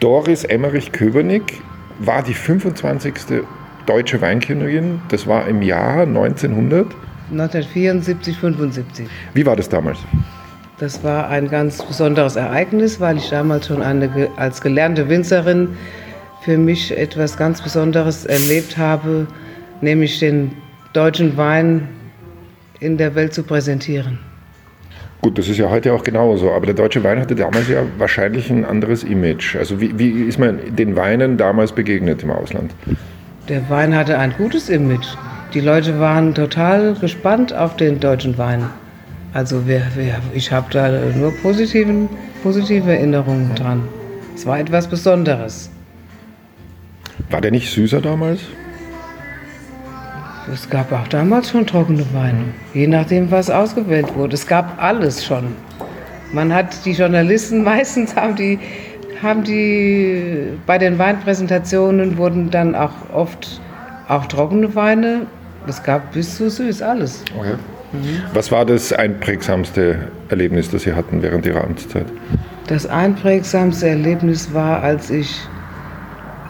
[0.00, 1.60] Doris Emmerich-Köbernick
[1.98, 3.42] war die 25.
[3.86, 5.00] deutsche Weinkönigin.
[5.08, 6.86] Das war im Jahr 1900.
[7.30, 9.06] 1974, 75.
[9.34, 9.98] Wie war das damals?
[10.78, 15.76] Das war ein ganz besonderes Ereignis, weil ich damals schon eine, als gelernte Winzerin
[16.42, 19.26] für mich etwas ganz Besonderes erlebt habe,
[19.80, 20.52] nämlich den
[20.92, 21.88] deutschen Wein
[22.80, 24.18] in der Welt zu präsentieren.
[25.22, 28.50] Gut, das ist ja heute auch genauso, aber der deutsche Wein hatte damals ja wahrscheinlich
[28.50, 29.54] ein anderes Image.
[29.54, 32.74] Also wie, wie ist man den Weinen damals begegnet im Ausland?
[33.48, 35.06] Der Wein hatte ein gutes Image.
[35.54, 38.68] Die Leute waren total gespannt auf den deutschen Wein.
[39.32, 42.08] Also wir, wir, ich habe da nur positiven,
[42.42, 43.86] positive Erinnerungen dran.
[44.34, 45.70] Es war etwas Besonderes.
[47.30, 48.40] War der nicht süßer damals?
[50.52, 54.34] Es gab auch damals schon trockene Weine, je nachdem, was ausgewählt wurde.
[54.34, 55.56] Es gab alles schon.
[56.32, 58.58] Man hat die Journalisten meistens haben die
[59.22, 63.60] haben die bei den Weinpräsentationen wurden dann auch oft
[64.08, 65.26] auch trockene Weine.
[65.66, 67.22] Es gab bis zu süß alles.
[67.38, 67.54] Okay.
[68.34, 72.06] Was war das einprägsamste Erlebnis, das Sie hatten während Ihrer Amtszeit?
[72.66, 75.38] Das einprägsamste Erlebnis war, als ich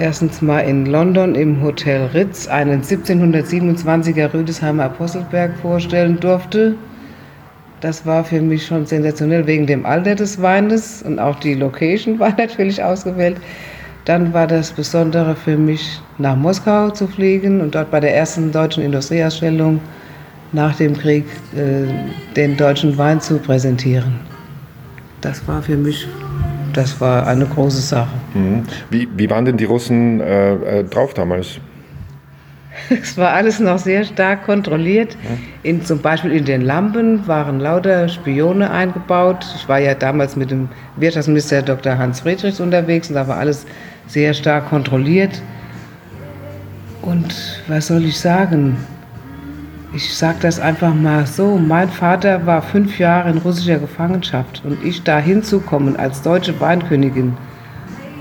[0.00, 6.74] erstens mal in London im Hotel Ritz einen 1727er Rüdesheimer Apostelberg vorstellen durfte.
[7.80, 12.18] Das war für mich schon sensationell wegen dem Alter des Weines und auch die Location
[12.18, 13.36] war natürlich ausgewählt.
[14.06, 18.50] Dann war das Besondere für mich, nach Moskau zu fliegen und dort bei der ersten
[18.50, 19.80] deutschen Industrieausstellung
[20.52, 21.86] nach dem Krieg äh,
[22.34, 24.18] den deutschen Wein zu präsentieren.
[25.20, 26.08] Das war für mich,
[26.76, 28.10] das war eine große Sache.
[28.34, 28.64] Mhm.
[28.90, 31.60] Wie, wie waren denn die Russen äh, äh, drauf damals?
[32.88, 35.16] Es war alles noch sehr stark kontrolliert.
[35.62, 39.46] In, zum Beispiel in den Lampen waren lauter Spione eingebaut.
[39.56, 41.98] Ich war ja damals mit dem Wirtschaftsminister Dr.
[41.98, 43.66] Hans Friedrichs unterwegs und da war alles
[44.06, 45.42] sehr stark kontrolliert.
[47.02, 48.76] Und was soll ich sagen?
[49.92, 51.58] Ich sage das einfach mal so.
[51.58, 57.36] Mein Vater war fünf Jahre in russischer Gefangenschaft und ich da hinzukommen als deutsche Weinkönigin,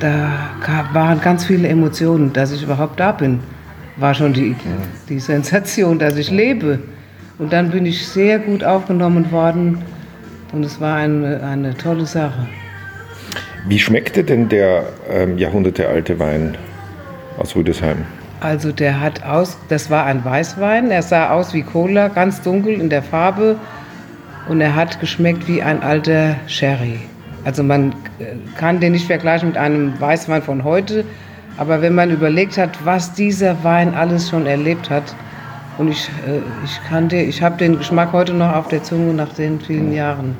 [0.00, 0.32] da
[0.92, 3.38] waren ganz viele Emotionen, dass ich überhaupt da bin.
[3.96, 4.56] War schon die,
[5.08, 6.80] die Sensation, dass ich lebe.
[7.38, 9.78] Und dann bin ich sehr gut aufgenommen worden
[10.52, 12.48] und es war eine, eine tolle Sache.
[13.68, 16.56] Wie schmeckte denn der ähm, jahrhundertealte Wein
[17.38, 17.98] aus Rüdesheim?
[18.42, 22.72] Also der hat aus, das war ein Weißwein, er sah aus wie Cola, ganz dunkel
[22.72, 23.54] in der Farbe
[24.48, 26.98] und er hat geschmeckt wie ein alter Sherry.
[27.44, 31.04] Also man äh, kann den nicht vergleichen mit einem Weißwein von heute,
[31.56, 35.14] aber wenn man überlegt hat, was dieser Wein alles schon erlebt hat
[35.78, 39.32] und ich, äh, ich kannte, ich habe den Geschmack heute noch auf der Zunge nach
[39.34, 40.36] den vielen Jahren.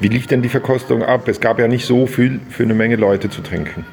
[0.00, 1.28] Wie lief denn die Verkostung ab?
[1.28, 3.84] Es gab ja nicht so viel für eine Menge Leute zu trinken.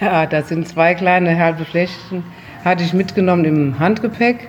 [0.00, 2.24] Ja, das sind zwei kleine halbe Fläschchen,
[2.64, 4.48] hatte ich mitgenommen im Handgepäck.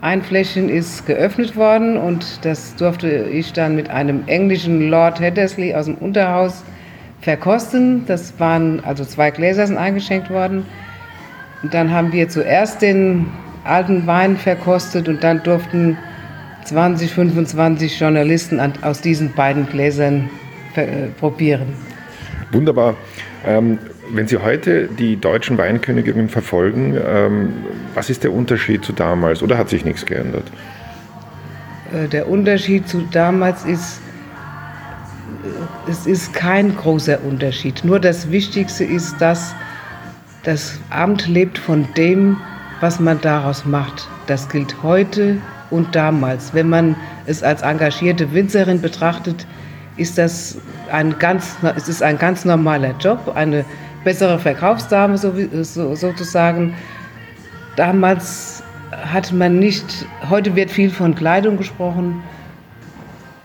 [0.00, 5.74] Ein Fläschchen ist geöffnet worden und das durfte ich dann mit einem englischen Lord Hattersley
[5.74, 6.64] aus dem Unterhaus
[7.20, 8.04] verkosten.
[8.06, 10.66] Das waren also zwei Gläser sind eingeschenkt worden.
[11.62, 13.26] Und dann haben wir zuerst den
[13.64, 15.96] alten Wein verkostet und dann durften
[16.64, 20.28] 20, 25 Journalisten aus diesen beiden Gläsern
[20.74, 21.74] äh, probieren.
[22.50, 22.94] Wunderbar.
[23.46, 23.78] Ähm,
[24.12, 27.52] wenn Sie heute die deutschen Weinköniginnen verfolgen, ähm,
[27.94, 29.42] was ist der Unterschied zu damals?
[29.42, 30.44] Oder hat sich nichts geändert?
[31.92, 34.00] Äh, Der Unterschied zu damals ist,
[35.88, 37.84] es ist kein großer Unterschied.
[37.84, 39.54] Nur das Wichtigste ist, dass
[40.44, 42.36] das Amt lebt von dem,
[42.80, 44.08] was man daraus macht.
[44.26, 45.38] Das gilt heute
[45.70, 46.52] und damals.
[46.52, 46.96] Wenn man
[47.26, 49.46] es als engagierte Winzerin betrachtet,
[49.96, 50.58] ist das
[50.90, 53.64] ein ganz, es ist ein ganz normaler Job, eine
[54.04, 55.32] bessere Verkaufsdame so,
[55.62, 56.74] so, sozusagen.
[57.76, 62.22] Damals hat man nicht, heute wird viel von Kleidung gesprochen.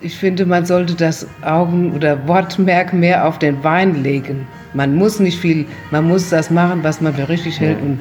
[0.01, 4.47] Ich finde, man sollte das Augen- oder Wortmerk mehr auf den Wein legen.
[4.73, 7.81] Man muss nicht viel, man muss das machen, was man für richtig hält.
[7.81, 8.00] Und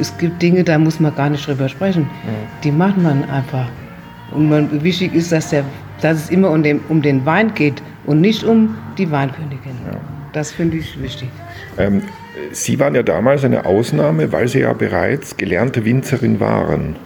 [0.00, 2.08] es gibt Dinge, da muss man gar nicht drüber sprechen.
[2.62, 3.66] Die macht man einfach.
[4.30, 5.64] Und man, wichtig ist, dass, der,
[6.00, 9.76] dass es immer um den, um den Wein geht und nicht um die Weinkönigin.
[10.34, 11.28] Das finde ich wichtig.
[11.78, 12.02] Ähm,
[12.50, 16.96] Sie waren ja damals eine Ausnahme, weil Sie ja bereits gelernte Winzerin waren.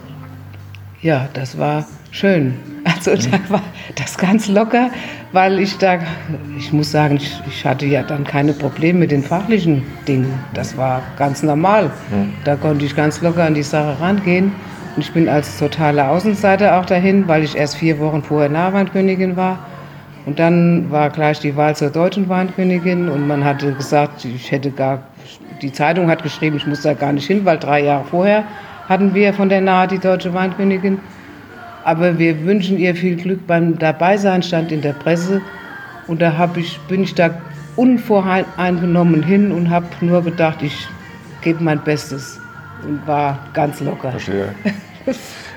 [1.03, 2.55] Ja, das war schön.
[2.85, 3.63] Also da war
[3.97, 4.91] das ganz locker,
[5.33, 5.99] weil ich da,
[6.59, 10.33] ich muss sagen, ich, ich hatte ja dann keine Probleme mit den fachlichen Dingen.
[10.55, 11.91] Das war ganz normal.
[12.45, 14.53] Da konnte ich ganz locker an die Sache rangehen.
[14.97, 19.37] Und ich bin als totale Außenseiter auch dahin, weil ich erst vier Wochen vorher Nahweinkönigin
[19.37, 19.59] war.
[20.29, 24.71] Und dann war gleich die Wahl zur deutschen Weinkönigin und man hatte gesagt, ich hätte
[24.71, 25.05] gar,
[25.63, 28.45] die Zeitung hat geschrieben, ich muss da gar nicht hin, weil drei Jahre vorher
[28.91, 30.99] hatten wir von der Nahe die deutsche Weinkönigin.
[31.83, 35.41] Aber wir wünschen ihr viel Glück beim Dabeisein, stand in der Presse.
[36.09, 37.31] Und da ich, bin ich da
[37.77, 40.87] unvoreingenommen hin und habe nur gedacht, ich
[41.41, 42.39] gebe mein Bestes
[42.87, 44.11] und war ganz locker.
[44.11, 44.55] Verstehe.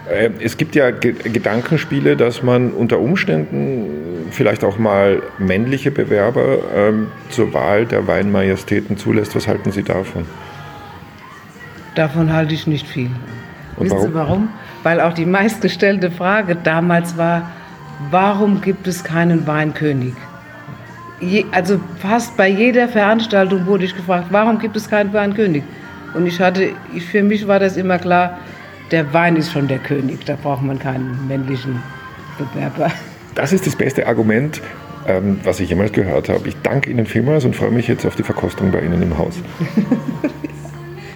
[0.10, 7.08] Äh, es gibt ja Gedankenspiele, dass man unter Umständen vielleicht auch mal männliche Bewerber ähm,
[7.30, 9.36] zur Wahl der Weinmajestäten zulässt.
[9.36, 10.26] Was halten Sie davon?
[11.96, 13.10] Davon halte ich nicht viel.
[13.78, 14.08] Und Wissen warum?
[14.08, 14.50] Sie warum?
[14.84, 17.52] Weil auch die meistgestellte Frage damals war,
[18.10, 20.14] warum gibt es keinen Weinkönig?
[21.20, 25.64] Je, also fast bei jeder Veranstaltung wurde ich gefragt, warum gibt es keinen Weinkönig?
[26.16, 28.40] Und ich hatte, ich, für mich war das immer klar,
[28.92, 31.82] der Wein ist schon der König, da braucht man keinen männlichen
[32.38, 32.92] Bewerber.
[33.36, 34.62] Das ist das beste Argument,
[35.08, 36.48] ähm, was ich jemals gehört habe.
[36.50, 39.36] Ich danke Ihnen vielmals und freue mich jetzt auf die Verkostung bei Ihnen im Haus.